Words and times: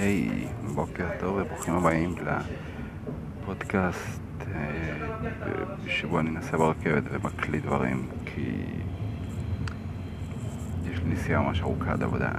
היי, 0.00 0.46
בוקר 0.74 1.06
טוב 1.20 1.36
וברוכים 1.36 1.74
הבאים 1.74 2.14
לפודקאסט 3.42 4.20
אה, 4.54 4.96
שבו 5.86 6.20
אני 6.20 6.30
נוסע 6.30 6.56
ברכבת 6.56 7.02
ומקליט 7.10 7.64
דברים 7.64 8.08
כי 8.24 8.64
יש 10.92 10.98
לי 10.98 11.12
נסיעה 11.12 11.42
ממש 11.42 11.60
ארוכה 11.62 11.92
עד 11.92 12.02
עבודה. 12.02 12.30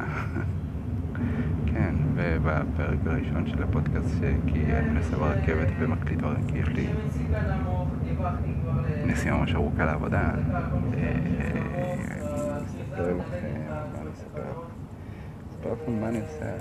כן, 1.66 1.96
ובפרק 2.16 3.00
הראשון 3.06 3.48
של 3.48 3.64
הפודקאסט 3.64 4.16
כי 4.48 4.60
אני 4.74 4.90
נוסע 4.90 5.18
ברכבת 5.18 5.68
ומקליט 5.80 6.20
דברים 6.20 6.48
כי 6.48 6.58
יש 6.58 6.68
לי 6.68 6.88
נסיעה 9.06 9.38
ממש 9.38 9.56
ארוכה 9.56 9.86
לעבודה. 9.86 10.32
אה, 10.94 11.14
אספר 12.66 13.18
לכם 13.18 13.62
מה 14.34 14.79
אני 15.66 16.20
עושה. 16.22 16.52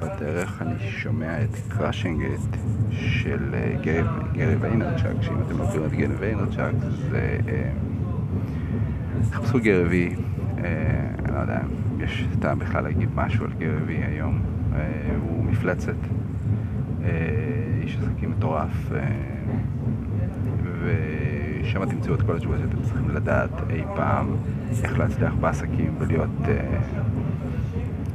בדרך 0.00 0.62
אני 0.62 0.90
שומע 0.90 1.42
את 1.42 1.56
Crushing 1.68 2.22
It 2.22 2.56
של 2.90 3.54
אה, 3.54 3.74
גרי 4.32 4.56
ויינרצ'וק, 4.56 5.22
שאם 5.22 5.42
אתם 5.46 5.58
לא 5.58 5.64
מכירים 5.64 5.86
את 5.86 5.92
גרי 5.92 6.16
ויינרצ'וק 6.16 6.74
זה... 7.10 7.38
אה, 7.48 7.70
חפשו 9.32 9.58
גרי 9.62 9.88
וי, 9.88 10.16
אה, 10.58 10.64
אני 11.24 11.34
לא 11.34 11.40
יודע, 11.40 11.60
יש 11.98 12.26
טעם 12.40 12.58
בכלל 12.58 12.84
להגיד 12.84 13.08
משהו 13.14 13.44
על 13.44 13.52
גרי 13.58 13.82
וי 13.86 13.96
היום, 13.96 14.42
הוא 15.20 15.44
מפלצת, 15.44 15.96
איש 17.82 17.98
עסקים 17.98 18.30
מטורף, 18.30 18.90
ושם 20.82 21.84
תמצאו 21.86 22.14
את 22.14 22.22
כל 22.22 22.36
התשובות 22.36 22.58
שאתם 22.58 22.82
צריכים 22.82 23.10
לדעת 23.10 23.50
אי 23.70 23.82
פעם 23.96 24.36
איך 24.82 24.98
להצליח 24.98 25.34
בעסקים 25.34 25.94
ולהיות 25.98 26.30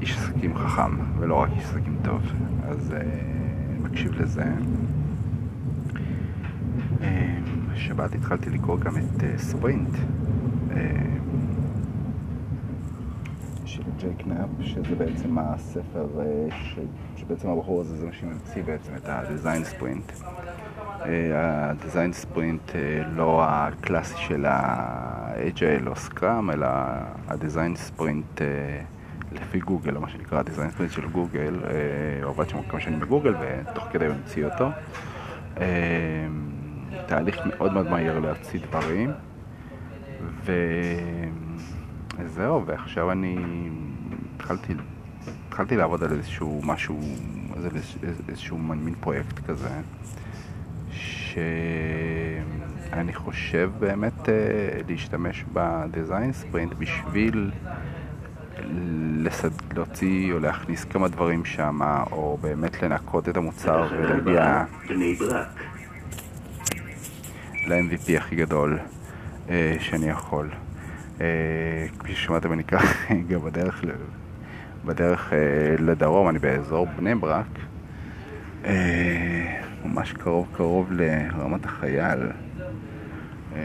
איש 0.01 0.17
עסקים 0.17 0.57
חכם, 0.57 0.91
ולא 1.19 1.35
רק 1.35 1.49
איש 1.55 1.63
עסקים 1.63 1.97
טוב. 2.03 2.21
אז 2.69 2.91
uh, 2.91 3.83
מקשיב 3.83 4.21
לזה. 4.21 4.43
Uh, 6.99 7.03
שבת 7.75 8.15
התחלתי 8.15 8.49
לקרוא 8.49 8.79
גם 8.79 8.97
את 8.97 9.19
uh, 9.19 9.23
ספרינט. 9.37 9.89
Uh, 10.69 10.73
של 13.65 13.83
ג'ייק 13.97 14.27
נאפ, 14.27 14.49
שזה 14.61 14.95
בעצם 14.95 15.37
הספר 15.37 16.07
uh, 16.17 16.53
ש... 16.53 16.79
שבעצם 17.15 17.49
הבחור 17.49 17.81
הזה 17.81 17.97
זה 17.97 18.05
מה 18.05 18.13
שממציא 18.13 18.63
בעצם 18.63 18.91
את 18.95 19.03
הדיזיין 19.05 19.63
ספרינט. 19.63 20.11
הדיזיין 21.33 22.13
ספרינט 22.13 22.71
לא 23.15 23.43
הקלאסי 23.43 24.17
של 24.17 24.45
ה-agile 24.45 25.87
או 25.87 25.95
סקראם, 25.95 26.51
אלא 26.51 26.67
הדיזיין 27.27 27.75
ספרינט 27.75 28.41
לפי 29.31 29.59
גוגל, 29.59 29.97
מה 29.97 30.09
שנקרא 30.09 30.39
הדיזיין 30.39 30.71
ספרינט 30.71 30.91
של 30.91 31.07
גוגל, 31.07 31.53
הוא 31.53 31.65
אה, 31.65 32.29
עבד 32.29 32.49
שם 32.49 32.61
כמה 32.69 32.79
שנים 32.79 32.99
בגוגל 32.99 33.35
ותוך 33.41 33.83
כדי 33.91 34.05
הוא 34.05 34.15
המציא 34.15 34.45
אותו. 34.45 34.69
אה, 35.59 36.27
תהליך 37.07 37.39
מאוד 37.45 37.73
מאוד 37.73 37.89
מהיר 37.89 38.19
להוציא 38.19 38.59
דברים, 38.69 39.11
וזהו, 42.17 42.65
ועכשיו 42.65 43.11
אני 43.11 43.37
התחלתי, 44.35 44.73
התחלתי 45.47 45.77
לעבוד 45.77 46.03
על 46.03 46.11
איזשהו 46.11 46.61
משהו, 46.63 46.99
איזשהו 48.29 48.57
מין 48.57 48.95
פרויקט 48.99 49.39
כזה, 49.39 49.69
שאני 51.31 51.43
חושב 53.13 53.71
באמת 53.79 54.29
אה, 54.29 54.33
להשתמש 54.87 55.45
בדיזיין 55.53 56.33
ספרינט 56.33 56.73
בשביל 56.73 57.51
לסד... 59.17 59.49
להוציא 59.75 60.33
או 60.33 60.39
להכניס 60.39 60.83
כמה 60.83 61.07
דברים 61.07 61.45
שם, 61.45 61.79
או 62.11 62.37
באמת 62.41 62.83
לנקות 62.83 63.29
את 63.29 63.37
המוצר 63.37 63.87
ולהגיע 63.91 64.63
ל-MVP 67.67 68.17
הכי 68.17 68.35
גדול 68.35 68.79
אה, 69.49 69.75
שאני 69.79 70.09
יכול. 70.09 70.49
אה, 71.21 71.27
כפי 71.99 72.15
ששמעתם 72.15 72.53
אני 72.53 72.63
כרגע 72.63 73.37
בדרך, 73.37 73.83
בדרך 74.85 75.33
אה, 75.33 75.37
לדרום, 75.79 76.29
אני 76.29 76.39
באזור 76.39 76.87
בני 76.97 77.15
ברק, 77.15 77.45
אה, 78.65 79.61
ממש 79.85 80.13
קרוב 80.13 80.47
קרוב 80.53 80.91
לרמת 80.91 81.65
החייל. 81.65 82.19
אה, 83.55 83.59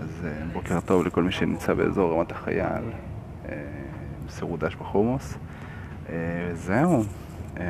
אז 0.00 0.26
אה, 0.26 0.44
בוקר 0.52 0.80
טוב 0.80 1.06
לכל 1.06 1.22
מי 1.22 1.32
שנמצא 1.32 1.74
באזור 1.74 2.14
רמת 2.14 2.32
החייל. 2.32 2.84
אה, 3.48 3.83
סרודש 4.28 4.74
בחומוס. 4.74 5.38
אה, 6.08 6.14
זהו. 6.54 7.04
אה, 7.60 7.64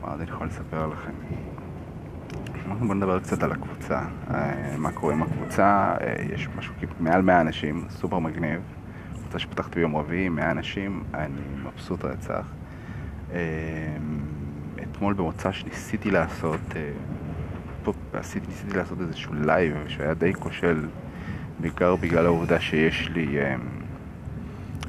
מה 0.00 0.10
עוד 0.10 0.20
אני 0.20 0.30
יכול 0.30 0.46
לספר 0.46 0.86
לכם? 0.86 1.12
בואו 2.80 2.94
נדבר 2.94 3.20
קצת 3.20 3.42
על 3.42 3.52
הקבוצה. 3.52 4.02
אה, 4.30 4.76
מה 4.78 4.92
קורה 4.92 5.12
עם 5.12 5.22
הקבוצה? 5.22 5.94
יש 6.32 6.48
משהו 6.58 6.74
מעל 7.00 7.22
100 7.22 7.40
אנשים, 7.40 7.84
סופר 7.90 8.18
מגניב. 8.18 8.60
קבוצה 9.14 9.38
שפתחתי 9.38 9.74
ביום 9.74 9.96
רביעי, 9.96 10.28
100 10.28 10.50
אנשים, 10.50 11.02
אני 11.14 11.40
מבסוט 11.64 12.04
רצח. 12.04 12.52
אתמול 14.82 15.14
במוצ"ש 15.14 15.52
שניסיתי 15.52 16.10
לעשות, 16.10 16.60
ניסיתי 18.48 18.76
לעשות 18.76 19.00
איזשהו 19.00 19.34
live 19.34 19.88
שהיה 19.88 20.14
די 20.14 20.34
כושל, 20.34 20.88
בעיקר 21.60 21.96
בגלל 21.96 22.26
העובדה 22.26 22.60
שיש 22.60 23.08
לי 23.08 23.38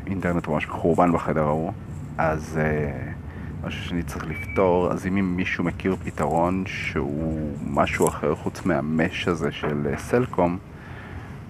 אינטרנט 0.08 0.48
ממש 0.48 0.68
מחורבן 0.68 1.12
בחדר 1.12 1.44
ההוא, 1.44 1.72
אז 2.18 2.60
אה, 2.62 3.68
משהו 3.68 3.84
שאני 3.84 4.04
צריך 4.04 4.26
לפתור, 4.26 4.92
אז 4.92 5.08
אם 5.08 5.36
מישהו 5.38 5.64
מכיר 5.64 5.96
פתרון 6.04 6.64
שהוא 6.68 7.58
משהו 7.68 8.08
אחר 8.08 8.36
חוץ 8.36 8.66
מה 8.66 8.86
mesh 8.86 9.28
הזה 9.28 9.52
של 9.52 9.88
אה, 9.94 10.00
סלקום, 10.00 10.58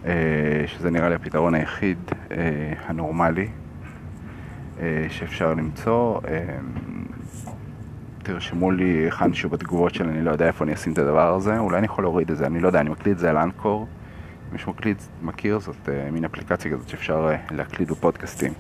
uh, 0.03 0.08
שזה 0.66 0.92
נראה 0.92 1.09
לי 1.09 1.16
הפתרון 1.16 1.53
היחיד 1.53 1.97
uh, 2.09 2.34
הנורמלי 2.88 3.47
uh, 4.78 4.81
שאפשר 5.09 5.53
למצוא, 5.53 6.19
uh, 6.19 6.28
תרשמו 8.24 8.72
לי 8.72 8.84
היכן 8.84 9.31
בתגובות 9.52 9.94
שלי, 9.94 10.09
אני 10.09 10.22
לא 10.22 10.31
יודע 10.31 10.47
איפה 10.47 10.63
אני 10.63 10.74
אשים 10.74 10.94
את 10.94 10.97
הדבר 10.97 11.34
הזה, 11.36 11.59
אולי 11.59 11.78
אני 11.78 11.86
יכול 11.86 12.03
להוריד 12.03 12.31
את 12.31 12.38
זה, 12.38 12.46
אני 12.46 12.59
לא 12.59 12.68
יודע, 12.68 12.80
אני 12.80 12.90
מקליט 12.90 13.16
את 13.16 13.19
זה 13.19 13.30
על 13.30 13.38
אנקור. 13.38 13.88
מי 14.53 14.59
שמקליט 14.59 14.97
מכיר, 15.22 15.59
זאת 15.59 15.75
uh, 15.86 16.12
מין 16.12 16.25
אפליקציה 16.25 16.72
כזאת 16.72 16.90
שאפשר 16.90 17.30
uh, 17.30 17.53
להקליט 17.53 17.90
בפודקאסטים. 17.90 18.53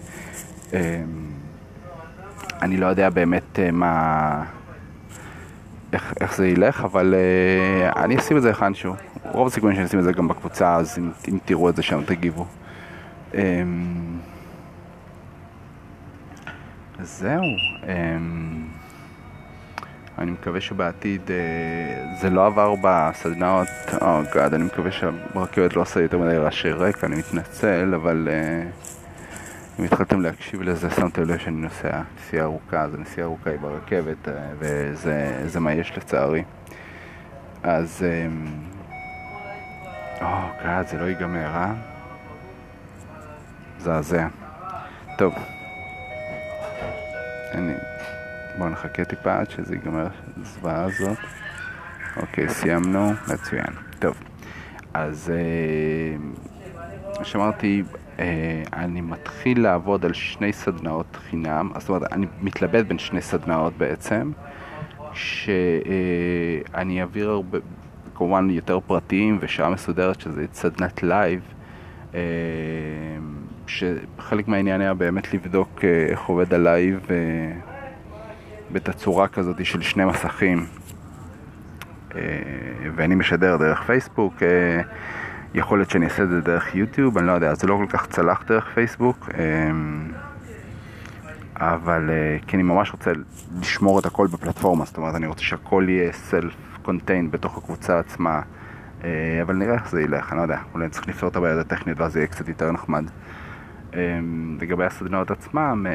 Uh, 0.69 0.73
אני 2.61 2.77
לא 2.77 2.85
יודע 2.85 3.09
באמת 3.09 3.43
uh, 3.55 3.71
מה... 3.71 4.43
איך, 5.93 6.13
איך 6.21 6.35
זה 6.35 6.47
ילך, 6.47 6.81
אבל 6.83 7.13
uh, 7.93 7.99
אני 7.99 8.17
אשים 8.17 8.37
את 8.37 8.41
זה 8.41 8.47
היכנשהו. 8.47 8.93
רוב 9.23 9.47
הסיכויים 9.47 9.75
שאני 9.75 9.87
אשים 9.87 9.99
את 9.99 10.03
זה 10.03 10.11
גם 10.13 10.27
בקבוצה, 10.27 10.75
אז 10.75 10.99
אם, 10.99 11.11
אם 11.29 11.37
תראו 11.45 11.69
את 11.69 11.75
זה 11.75 11.83
שם 11.83 12.03
תגיבו. 12.05 12.45
Um, 13.31 13.35
זהו. 16.99 17.43
Um, 17.81 17.85
אני 20.17 20.31
מקווה 20.31 20.61
שבעתיד 20.61 21.21
אה, 21.31 22.15
זה 22.21 22.29
לא 22.29 22.45
עבר 22.45 22.75
בסדנאות, 22.81 23.67
או 24.01 24.21
oh 24.21 24.35
גאד, 24.35 24.53
אני 24.53 24.63
מקווה 24.63 24.91
שהרכבת 24.91 25.75
לא 25.75 25.81
עושה 25.81 26.01
יותר 26.01 26.17
מדי 26.17 26.37
רעשי 26.37 26.71
רקע, 26.71 27.07
אני 27.07 27.15
מתנצל, 27.15 27.93
אבל 27.95 28.27
אה, 28.31 28.63
אם 29.79 29.83
התחלתם 29.83 30.21
להקשיב 30.21 30.61
לזה, 30.61 30.89
שמתם 30.89 31.23
לב 31.23 31.37
שאני 31.37 31.55
נוסע 31.55 32.01
נסיעה 32.17 32.45
ארוכה, 32.45 32.89
זו 32.89 32.97
נסיעה 32.97 33.27
ארוכה 33.27 33.49
היא 33.49 33.59
ברכבת, 33.59 34.27
אה, 34.27 34.33
וזה 34.59 35.59
מה 35.59 35.73
יש 35.73 35.97
לצערי. 35.97 36.43
אז, 37.63 38.05
או 40.21 40.27
oh 40.27 40.63
גאד, 40.63 40.87
זה 40.87 40.97
לא 40.97 41.05
ייגמר, 41.05 41.45
אה? 41.45 41.73
זעזע. 43.79 44.27
טוב. 45.17 45.33
אני... 47.53 47.92
בואו 48.57 48.69
נחכה 48.69 49.05
טיפה 49.05 49.39
עד 49.39 49.49
שזה 49.49 49.75
ייגמר 49.75 50.07
הזוועה 50.37 50.83
הזאת. 50.83 51.17
אוקיי, 52.17 52.49
סיימנו, 52.49 53.11
מצוין. 53.33 53.73
טוב, 53.99 54.15
אז 54.93 55.31
אה, 55.35 57.23
שאמרתי, 57.23 57.83
אה, 58.19 58.63
אני 58.73 59.01
מתחיל 59.01 59.61
לעבוד 59.61 60.05
על 60.05 60.13
שני 60.13 60.53
סדנאות 60.53 61.17
חינם, 61.29 61.71
זאת 61.77 61.89
אומרת, 61.89 62.13
אני 62.13 62.25
מתלבט 62.41 62.85
בין 62.85 62.99
שני 62.99 63.21
סדנאות 63.21 63.73
בעצם, 63.77 64.31
שאני 65.13 67.01
אעביר 67.01 67.29
הרבה, 67.29 67.57
כמובן 68.15 68.49
יותר 68.49 68.79
פרטיים 68.79 69.37
ושעה 69.41 69.69
מסודרת 69.69 70.21
שזה 70.21 70.45
סדנת 70.53 71.03
live. 71.03 71.41
אה, 72.13 72.19
שחלק 73.67 74.47
מהעניין 74.47 74.81
היה 74.81 74.93
באמת 74.93 75.33
לבדוק 75.33 75.85
איך 76.09 76.25
עובד 76.25 76.53
ה 76.53 76.64
live 76.64 77.07
בתצורה 78.73 79.27
כזאת 79.27 79.65
של 79.65 79.81
שני 79.81 80.05
מסכים 80.05 80.65
אה, 82.15 82.21
ואני 82.95 83.15
משדר 83.15 83.57
דרך 83.57 83.81
פייסבוק 83.81 84.43
אה, 84.43 84.81
יכול 85.53 85.79
להיות 85.79 85.89
שאני 85.89 86.05
אעשה 86.05 86.23
את 86.23 86.29
זה 86.29 86.41
דרך 86.41 86.75
יוטיוב, 86.75 87.17
אני 87.17 87.27
לא 87.27 87.31
יודע, 87.31 87.53
זה 87.53 87.67
לא 87.67 87.75
כל 87.75 87.97
כך 87.97 88.07
צלח 88.07 88.43
דרך 88.47 88.69
פייסבוק 88.73 89.29
אה, 89.37 89.71
אבל 91.55 92.09
כי 92.47 92.55
אני 92.55 92.63
ממש 92.63 92.91
רוצה 92.91 93.11
לשמור 93.59 93.99
את 93.99 94.05
הכל 94.05 94.27
בפלטפורמה, 94.27 94.85
זאת 94.85 94.97
אומרת 94.97 95.15
אני 95.15 95.27
רוצה 95.27 95.43
שהכל 95.43 95.85
יהיה 95.87 96.11
self-contained 96.31 97.31
בתוך 97.31 97.57
הקבוצה 97.57 97.99
עצמה, 97.99 98.41
אבל 99.41 99.55
נראה 99.55 99.73
איך 99.73 99.89
זה 99.89 100.01
ילך, 100.01 100.31
אני 100.31 100.37
לא 100.37 100.41
יודע, 100.41 100.57
אולי 100.73 100.89
צריך 100.89 101.07
לפתור 101.07 101.29
את 101.29 101.35
הבעיות 101.35 101.65
הטכניות 101.65 101.99
ואז 101.99 102.13
זה 102.13 102.19
יהיה 102.19 102.27
קצת 102.27 102.47
יותר 102.47 102.71
נחמד. 102.71 103.03
לגבי 104.59 104.85
הסדנאות 104.85 105.31
עצמם, 105.31 105.85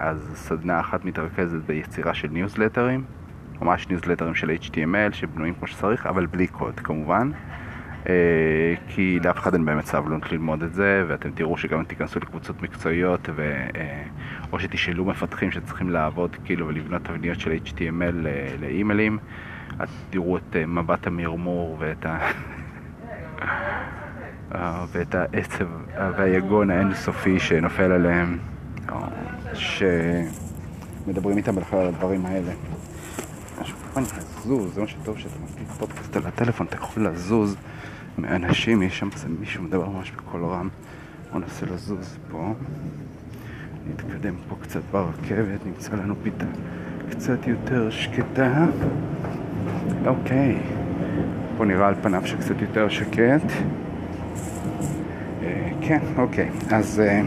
אז 0.00 0.30
סדנה 0.34 0.80
אחת 0.80 1.04
מתרכזת 1.04 1.58
ביצירה 1.66 2.14
של 2.14 2.28
ניוזלטרים, 2.28 3.04
ממש 3.60 3.88
ניוזלטרים 3.88 4.34
של 4.34 4.50
HTML 4.50 5.12
שבנויים 5.12 5.54
כמו 5.54 5.66
שצריך, 5.66 6.06
אבל 6.06 6.26
בלי 6.26 6.46
קוד 6.46 6.80
כמובן. 6.80 7.30
אה, 8.08 8.74
כי 8.88 9.18
לאף 9.24 9.38
אחד 9.38 9.54
אין 9.54 9.64
באמת 9.64 9.86
סבלונות 9.86 10.32
ללמוד 10.32 10.62
את 10.62 10.74
זה, 10.74 11.04
ואתם 11.08 11.30
תראו 11.30 11.58
שגם 11.58 11.84
תיכנסו 11.84 12.20
לקבוצות 12.20 12.62
מקצועיות, 12.62 13.28
ו... 13.34 13.42
אה, 13.76 14.02
או 14.52 14.60
שתשאלו 14.60 15.04
מפתחים 15.04 15.50
שצריכים 15.50 15.90
לעבוד 15.90 16.36
כאילו 16.44 16.68
ולבנות 16.68 17.04
תבניות 17.04 17.40
של 17.40 17.50
HTML 17.64 18.26
אה, 18.26 18.54
לאימיילים, 18.60 19.18
אז 19.78 19.88
תראו 20.10 20.36
את 20.36 20.56
מבט 20.66 21.06
המרמור 21.06 21.76
ואת 21.80 22.06
ה... 22.06 22.18
ואת 24.92 25.14
העצב 25.14 25.66
והיגון 26.16 26.70
האינסופי 26.70 27.38
שנופל 27.38 27.92
עליהם. 27.92 28.38
שמדברים 29.54 31.36
איתם 31.36 31.54
בכלל 31.56 31.78
על 31.78 31.86
הדברים 31.86 32.26
האלה. 32.26 32.52
משהו 33.60 33.76
כמובן 33.78 34.10
לזוז, 34.18 34.74
זה 34.74 34.80
מה 34.80 34.86
שטוב 34.86 35.18
שאתה 35.18 35.34
מקליט 35.44 35.68
פודקאסט 35.68 36.16
על 36.16 36.26
הטלפון, 36.26 36.66
אתה 36.66 36.76
יכול 36.76 37.06
לזוז 37.06 37.56
מאנשים, 38.18 38.82
יש 38.82 38.98
שם 38.98 39.08
מישהו 39.40 39.62
מדבר 39.62 39.88
ממש 39.88 40.10
בקול 40.10 40.44
רם. 40.44 40.68
בוא 41.32 41.40
ננסה 41.40 41.66
לזוז 41.66 42.18
פה. 42.30 42.54
נתקדם 43.90 44.34
פה 44.48 44.56
קצת 44.62 44.80
ברכבת, 44.90 45.66
נמצא 45.66 45.92
לנו 45.92 46.14
פיתה 46.22 46.44
קצת 47.10 47.46
יותר 47.46 47.90
שקטה. 47.90 48.66
אוקיי, 50.06 50.58
פה 51.56 51.64
נראה 51.64 51.88
על 51.88 51.94
פניו 52.02 52.22
שקצת 52.26 52.60
יותר 52.60 52.88
שקט. 52.88 53.52
אה, 55.42 55.70
כן, 55.80 56.00
אוקיי, 56.16 56.50
אז... 56.70 57.00
אה, 57.00 57.22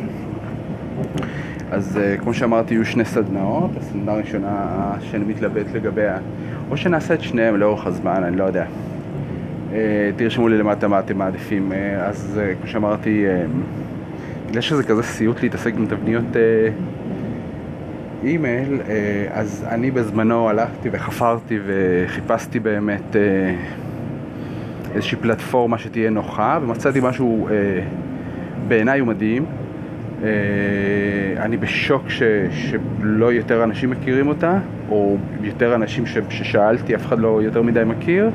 אז 1.74 2.00
uh, 2.00 2.22
כמו 2.22 2.34
שאמרתי, 2.34 2.74
יהיו 2.74 2.86
שני 2.86 3.06
סדנאות. 3.06 3.72
הסדנה 3.78 4.12
הראשונה 4.12 4.92
שאני 5.02 5.24
מתלבט 5.24 5.66
לגביה, 5.74 6.18
או 6.70 6.78
שנעשה 6.78 7.14
את 7.14 7.22
שניהם 7.22 7.58
לאורך 7.58 7.88
הזמן, 7.88 8.24
אני 8.24 8.38
לא 8.38 8.44
יודע. 8.44 8.66
Uh, 9.72 9.74
תרשמו 10.16 10.48
לי 10.48 10.58
למטה 10.58 10.88
מה 10.88 11.00
אתם 11.00 11.18
מעדיפים. 11.18 11.72
Uh, 11.72 11.76
אז 12.00 12.40
כמו 12.62 12.68
שאמרתי, 12.68 13.26
בגלל 14.50 14.62
שזה 14.62 14.84
כזה 14.84 15.04
סיוט 15.04 15.44
להתעסק 15.44 15.74
עם 15.78 15.86
תבניות 15.86 16.36
אימייל, 18.24 18.82
אז 19.32 19.66
אני 19.70 19.92
בזמנו 19.92 20.50
הלכתי 20.50 20.90
וחפרתי 20.92 21.60
וחיפשתי 21.66 22.60
באמת 22.60 23.16
איזושהי 24.96 25.18
פלטפורמה 25.18 25.78
שתהיה 25.78 26.10
נוחה, 26.10 26.60
ומצאתי 26.62 27.00
משהו 27.04 27.48
בעיניי 28.68 29.00
הוא 29.00 29.08
מדהים. 29.08 29.46
אה, 30.24 31.44
אני 31.44 31.58
בשוק 31.58 32.10
ש, 32.10 32.24
שלא 32.52 33.34
יותר 33.34 33.64
אנשים 33.64 33.90
מכירים 33.90 34.28
אותה, 34.28 34.58
או 34.90 35.18
יותר 35.42 35.76
אנשים 35.76 36.06
ש, 36.06 36.18
ששאלתי, 36.30 36.96
אף 36.96 37.06
אחד 37.06 37.20
לא 37.20 37.42
יותר 37.44 37.62
מדי 37.62 37.84
מכיר. 37.86 38.30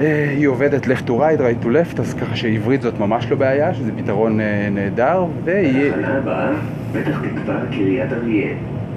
אה, 0.00 0.30
היא 0.36 0.46
עובדת 0.46 0.84
left 0.84 1.06
to 1.06 1.10
right, 1.10 1.40
right 1.40 1.64
to 1.64 1.66
left, 1.66 2.00
אז 2.00 2.14
ככה 2.14 2.36
שעברית 2.36 2.82
זאת 2.82 3.00
ממש 3.00 3.30
לא 3.30 3.36
בעיה, 3.36 3.74
שזה 3.74 3.90
פתרון 3.96 4.40
אה, 4.40 4.68
נהדר, 4.70 5.24
ויהיה... 5.44 5.92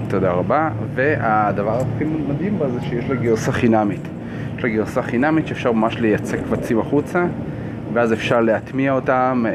תודה 0.08 0.32
רבה, 0.32 0.70
והדבר 0.96 1.78
הכי 1.96 2.06
מדהים 2.30 2.60
בה 2.60 2.70
זה 2.70 2.82
שיש 2.82 3.10
לה 3.10 3.16
גרסה 3.16 3.52
חינמית. 3.52 4.08
יש 4.58 4.64
לה 4.64 4.70
גרסה 4.70 5.02
חינמית 5.02 5.48
שאפשר 5.48 5.72
ממש 5.72 6.00
לייצא 6.00 6.38
קבצים 6.38 6.80
החוצה, 6.80 7.26
ואז 7.94 8.14
אפשר 8.14 8.42
להטמיע 8.42 8.94
אותם. 8.94 9.46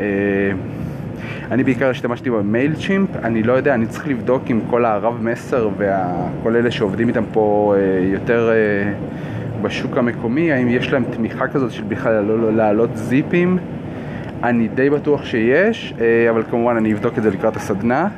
אני 1.51 1.65
בעיקר 1.65 1.91
השתמשתי 1.91 2.31
במייל 2.31 2.75
צ'ימפ, 2.75 3.09
אני 3.17 3.43
לא 3.43 3.53
יודע, 3.53 3.75
אני 3.75 3.87
צריך 3.87 4.09
לבדוק 4.09 4.43
עם 4.47 4.61
כל 4.71 4.85
הרב 4.85 5.19
מסר 5.23 5.69
וכל 5.77 6.57
אלה 6.57 6.71
שעובדים 6.71 7.09
איתם 7.09 7.25
פה 7.33 7.75
אה, 7.77 8.05
יותר 8.05 8.51
אה, 8.51 8.93
בשוק 9.63 9.97
המקומי, 9.97 10.53
האם 10.53 10.69
יש 10.69 10.93
להם 10.93 11.05
תמיכה 11.11 11.49
כזאת 11.49 11.73
של 11.73 11.83
בכלל 11.83 12.25
לא, 12.25 12.39
לא 12.39 12.53
להעלות 12.53 12.97
זיפים. 12.97 13.59
אני 14.43 14.69
די 14.69 14.91
בטוח 14.91 15.25
שיש, 15.25 15.95
אה, 16.01 16.31
אבל 16.31 16.43
כמובן 16.51 16.77
אני 16.77 16.93
אבדוק 16.93 17.19
את 17.19 17.23
זה 17.23 17.31
לקראת 17.31 17.57
הסדנה. 17.57 18.09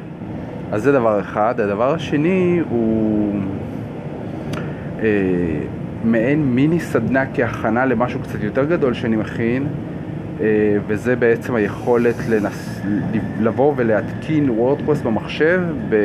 אז 0.72 0.82
זה 0.82 0.92
דבר 0.92 1.20
אחד. 1.20 1.60
הדבר 1.60 1.94
השני 1.94 2.60
הוא 2.68 3.34
אה, 5.02 5.06
מעין 6.04 6.44
מיני 6.44 6.80
סדנה 6.80 7.24
כהכנה 7.34 7.86
למשהו 7.86 8.20
קצת 8.20 8.42
יותר 8.42 8.64
גדול 8.64 8.94
שאני 8.94 9.16
מכין. 9.16 9.66
אה, 10.40 10.76
וזה 10.86 11.16
בעצם 11.16 11.54
היכולת 11.54 12.14
לנס... 12.28 12.80
לבוא 13.40 13.72
ולהתקין 13.76 14.50
וורדפרס 14.50 15.00
במחשב 15.00 15.60
ב... 15.88 15.96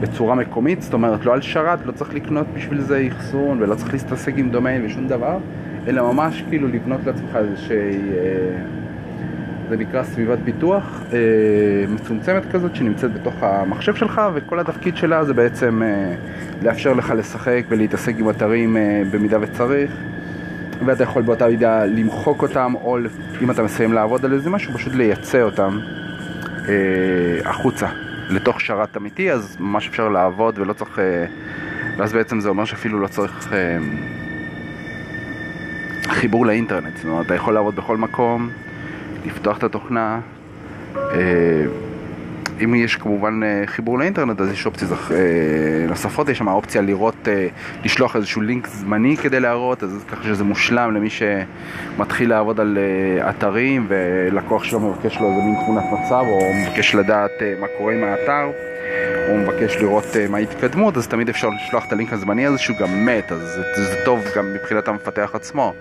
בצורה 0.00 0.34
מקומית, 0.34 0.82
זאת 0.82 0.92
אומרת 0.92 1.24
לא 1.24 1.32
על 1.32 1.40
שרת, 1.40 1.86
לא 1.86 1.92
צריך 1.92 2.14
לקנות 2.14 2.46
בשביל 2.54 2.80
זה 2.80 3.08
אחסון 3.08 3.62
ולא 3.62 3.74
צריך 3.74 3.92
להסתסק 3.92 4.32
עם 4.36 4.50
דומיין 4.50 4.86
ושום 4.86 5.08
דבר, 5.08 5.38
אלא 5.86 6.12
ממש 6.12 6.44
כאילו 6.48 6.68
לבנות 6.68 7.00
לעצמך 7.06 7.36
איזושהי, 7.36 7.76
אה, 7.76 8.64
זה 9.68 9.76
נקרא 9.76 10.02
סביבת 10.02 10.38
פיתוח 10.44 11.02
אה, 11.12 11.18
מצומצמת 11.94 12.42
כזאת 12.52 12.76
שנמצאת 12.76 13.14
בתוך 13.14 13.34
המחשב 13.42 13.94
שלך 13.94 14.20
וכל 14.34 14.60
התפקיד 14.60 14.96
שלה 14.96 15.24
זה 15.24 15.34
בעצם 15.34 15.82
לאפשר 16.62 16.92
לך 16.92 17.12
לשחק 17.16 17.64
ולהתעסק 17.68 18.14
עם 18.18 18.30
אתרים 18.30 18.76
במידה 19.10 19.38
וצריך. 19.40 19.92
ואתה 20.86 21.02
יכול 21.02 21.22
באותה 21.22 21.46
מידה 21.48 21.84
למחוק 21.84 22.42
אותם, 22.42 22.74
או 22.74 22.98
אם 23.42 23.50
אתה 23.50 23.62
מסיים 23.62 23.92
לעבוד 23.92 24.24
על 24.24 24.32
איזה 24.32 24.50
משהו, 24.50 24.74
פשוט 24.74 24.94
לייצא 24.94 25.42
אותם 25.42 25.78
אה, 26.68 27.50
החוצה, 27.50 27.88
לתוך 28.28 28.60
שרת 28.60 28.96
אמיתי, 28.96 29.32
אז 29.32 29.56
ממש 29.60 29.88
אפשר 29.88 30.08
לעבוד 30.08 30.58
ולא 30.58 30.72
צריך... 30.72 30.98
אה, 30.98 31.24
ואז 31.96 32.12
בעצם 32.12 32.40
זה 32.40 32.48
אומר 32.48 32.64
שאפילו 32.64 33.00
לא 33.00 33.06
צריך 33.06 33.52
אה, 33.52 33.78
חיבור 36.08 36.46
לאינטרנט, 36.46 36.96
זאת 36.96 37.04
אומרת, 37.04 37.26
אתה 37.26 37.34
יכול 37.34 37.54
לעבוד 37.54 37.76
בכל 37.76 37.96
מקום, 37.96 38.50
לפתוח 39.26 39.58
את 39.58 39.64
התוכנה. 39.64 40.20
אה, 40.96 41.64
אם 42.64 42.74
יש 42.74 42.96
כמובן 42.96 43.40
אה, 43.42 43.62
חיבור 43.66 43.98
לאינטרנט, 43.98 44.40
אז 44.40 44.52
יש 44.52 44.66
אופציות 44.66 44.90
אה, 45.10 45.16
נוספות, 45.88 46.28
יש 46.28 46.38
שם 46.38 46.48
אופציה 46.48 46.82
לראות, 46.82 47.28
אה, 47.28 47.46
לשלוח 47.84 48.16
איזשהו 48.16 48.42
לינק 48.42 48.66
זמני 48.66 49.16
כדי 49.16 49.40
להראות, 49.40 49.82
אז 49.82 50.04
ככה 50.08 50.24
שזה 50.24 50.44
מושלם 50.44 50.94
למי 50.94 51.08
שמתחיל 51.10 52.30
לעבוד 52.30 52.60
על 52.60 52.78
אתרים 53.30 53.86
ולקוח 53.88 54.64
שלו 54.64 54.80
מבקש 54.80 55.20
לו 55.20 55.30
איזה 55.30 55.42
מין 55.42 55.54
תמונת 55.64 55.84
מצב, 55.92 56.24
או 56.26 56.40
מבקש 56.62 56.94
לדעת 56.94 57.30
מה 57.60 57.66
קורה 57.78 57.92
עם 57.92 58.04
האתר, 58.04 58.50
או 59.28 59.36
מבקש 59.36 59.76
לראות 59.76 60.06
מה 60.30 60.38
ההתקדמות, 60.38 60.96
אז 60.96 61.08
תמיד 61.08 61.28
אפשר 61.28 61.48
לשלוח 61.48 61.86
את 61.86 61.92
הלינק 61.92 62.12
הזמני 62.12 62.46
הזה 62.46 62.58
שהוא 62.58 62.76
גם 62.80 63.06
מת, 63.06 63.32
אז 63.32 63.40
זה, 63.76 63.84
זה 63.84 63.96
טוב 64.04 64.20
גם 64.36 64.54
מבחינת 64.54 64.88
המפתח 64.88 65.30
עצמו. 65.34 65.74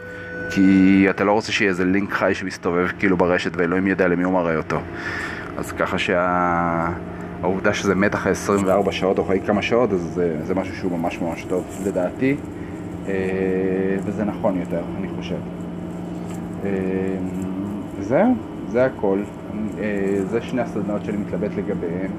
כי 0.51 1.05
אתה 1.09 1.23
לא 1.23 1.31
רוצה 1.31 1.51
שיהיה 1.51 1.69
איזה 1.69 1.85
לינק 1.85 2.13
חי 2.13 2.31
שמסתובב 2.35 2.87
כאילו 2.99 3.17
ברשת 3.17 3.51
ואלוהים 3.55 3.87
יודע 3.87 4.07
למי 4.07 4.23
הוא 4.23 4.33
מראה 4.33 4.57
אותו. 4.57 4.81
אז 5.61 5.71
ככה 5.71 5.97
שהעובדה 5.97 7.73
שזה 7.73 7.95
מת 7.95 8.15
אחרי 8.15 8.31
24 8.31 8.91
שעות 8.91 9.17
או 9.17 9.23
אחרי 9.23 9.39
כמה 9.39 9.61
שעות, 9.61 9.93
אז 9.93 10.01
זה, 10.01 10.37
זה 10.43 10.55
משהו 10.55 10.75
שהוא 10.75 10.91
ממש 10.91 11.21
ממש 11.21 11.43
טוב 11.43 11.63
לדעתי, 11.85 12.35
אה, 13.07 13.13
וזה 14.03 14.23
נכון 14.23 14.59
יותר, 14.59 14.81
אני 14.97 15.07
חושב. 15.17 15.35
אה, 16.65 16.69
זהו, 17.99 18.35
זה 18.69 18.85
הכל. 18.85 19.19
אה, 19.79 20.19
זה 20.29 20.41
שני 20.41 20.61
הסדנאות 20.61 21.05
שאני 21.05 21.17
מתלבט 21.17 21.51
לגביהם. 21.57 22.11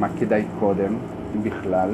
מה 0.00 0.08
כדאי 0.20 0.44
קודם, 0.60 0.94
אם 1.36 1.42
בכלל, 1.42 1.90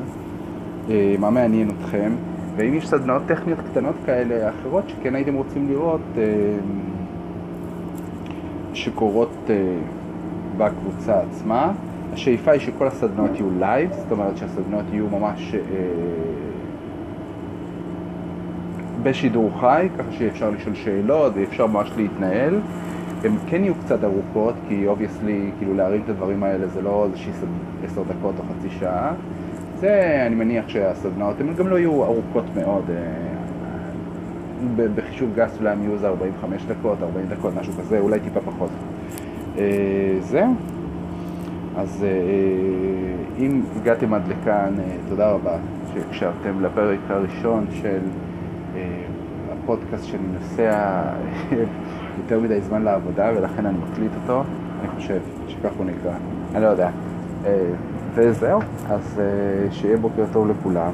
מה 1.19 1.31
מעניין 1.31 1.71
אתכם, 1.71 2.13
ואם 2.57 2.75
יש 2.75 2.89
סדנאות 2.89 3.23
טכניות 3.27 3.59
קטנות 3.71 3.95
כאלה 4.07 4.49
אחרות 4.49 4.89
שכן 4.89 5.15
הייתם 5.15 5.35
רוצים 5.35 5.69
לראות 5.69 6.01
שקורות 8.75 9.51
בקבוצה 10.59 11.21
עצמה. 11.21 11.73
השאיפה 12.13 12.51
היא 12.51 12.61
שכל 12.61 12.87
הסדנאות 12.87 13.31
יהיו 13.35 13.51
live, 13.59 13.93
זאת 13.93 14.13
אומרת 14.13 14.37
שהסדנאות 14.37 14.85
יהיו 14.93 15.07
ממש 15.09 15.55
אה, 15.55 15.61
בשידור 19.03 19.51
חי, 19.61 19.89
ככה 19.99 20.13
שאפשר 20.13 20.51
לשאול 20.51 20.75
שאלות 20.75 21.33
ואפשר 21.37 21.67
ממש 21.67 21.91
להתנהל. 21.97 22.55
הן 23.25 23.33
כן 23.47 23.65
יהיו 23.65 23.75
קצת 23.85 24.05
ארוכות, 24.05 24.55
כי 24.69 24.87
obviously, 24.87 25.51
כאילו 25.59 25.75
להרים 25.75 26.03
את 26.05 26.09
הדברים 26.09 26.43
האלה 26.43 26.67
זה 26.67 26.83
לא 26.83 27.07
איזושהי 27.07 27.33
עשר 27.85 28.03
דקות 28.03 28.35
או 28.39 28.43
חצי 28.43 28.71
שעה. 28.71 29.13
זה, 29.81 30.23
אני 30.27 30.35
מניח 30.35 30.69
שהסדנאות, 30.69 31.41
הן 31.41 31.55
גם 31.55 31.69
לא 31.69 31.79
יהיו 31.79 32.05
ארוכות 32.05 32.45
מאוד. 32.57 32.85
אה, 32.91 33.39
בחישוב 34.95 35.31
גס 35.35 35.59
אולי 35.59 35.71
הם 35.71 35.83
יהיו 35.83 35.93
איזה 35.93 36.09
45 36.09 36.65
דקות, 36.65 36.99
40 37.03 37.27
דקות, 37.27 37.53
משהו 37.61 37.73
כזה, 37.73 37.99
אולי 37.99 38.21
טיפה 38.21 38.41
פחות. 38.41 38.71
אה, 39.59 40.19
זהו. 40.21 40.55
אז 41.77 42.05
אם 43.39 43.63
הגעתם 43.81 44.15
עד 44.15 44.23
לכאן, 44.29 44.75
תודה 45.09 45.31
רבה 45.31 45.57
שהקשבתם 45.95 46.65
לפרק 46.65 46.99
הראשון 47.09 47.67
של 47.71 47.99
הפודקאסט 49.53 50.05
שאני 50.05 50.23
נוסע 50.33 51.03
יותר 52.19 52.41
מדי 52.41 52.61
זמן 52.61 52.83
לעבודה 52.83 53.31
ולכן 53.37 53.67
אני 53.67 53.79
מקליט 53.79 54.11
אותו, 54.23 54.43
אני 54.81 54.89
חושב 54.89 55.21
שכך 55.49 55.71
הוא 55.79 55.87
נקרא, 55.87 56.13
אני 56.55 56.63
לא 56.63 56.69
יודע. 56.69 56.91
וזהו, 58.15 58.61
אז 58.89 59.21
שיהיה 59.71 59.97
בוקר 59.97 60.25
טוב 60.33 60.49
לכולם 60.49 60.93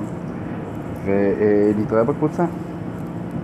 ונתראה 1.05 2.05
בקבוצה. 2.05 2.45